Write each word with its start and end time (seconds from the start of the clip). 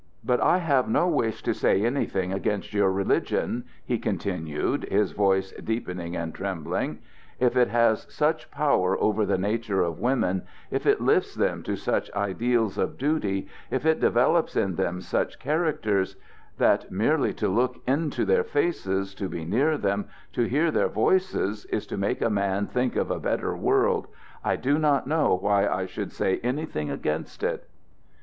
"But 0.23 0.41
I 0.41 0.57
have 0.57 0.89
no 0.89 1.07
wish 1.07 1.43
to 1.43 1.53
say 1.53 1.85
anything 1.85 2.33
against 2.33 2.73
your 2.73 2.91
religion," 2.91 3.65
he 3.85 3.99
continued, 3.99 4.85
his 4.89 5.11
voice 5.11 5.51
deepening 5.63 6.15
and 6.15 6.33
trembling. 6.33 6.97
"If 7.39 7.55
it 7.55 7.67
has 7.67 8.07
such 8.11 8.49
power 8.49 8.99
over 8.99 9.27
the 9.27 9.37
natures 9.37 9.85
of 9.85 9.99
women, 9.99 10.41
if 10.71 10.87
it 10.87 11.01
lifts 11.01 11.35
them 11.35 11.61
to 11.61 11.75
such 11.75 12.11
ideals 12.13 12.79
of 12.79 12.97
duty, 12.97 13.47
if 13.69 13.85
it 13.85 13.99
develops 13.99 14.55
in 14.55 14.73
them 14.73 15.01
such 15.01 15.37
characters, 15.37 16.15
that 16.57 16.89
merely 16.91 17.31
to 17.33 17.47
look 17.47 17.79
into 17.85 18.25
their 18.25 18.43
faces, 18.43 19.13
to 19.13 19.29
be 19.29 19.45
near 19.45 19.77
them, 19.77 20.05
to 20.33 20.45
hear 20.45 20.71
their 20.71 20.89
voices, 20.89 21.65
is 21.65 21.85
to 21.85 21.95
make 21.95 22.23
a 22.23 22.29
man 22.31 22.65
think 22.65 22.95
of 22.95 23.11
a 23.11 23.19
better 23.19 23.55
world, 23.55 24.07
I 24.43 24.55
do 24.55 24.79
not 24.79 25.05
know 25.05 25.37
why 25.39 25.67
I 25.67 25.85
should 25.85 26.11
say 26.11 26.39
anything 26.39 26.89
against 26.89 27.43
it." 27.43 27.67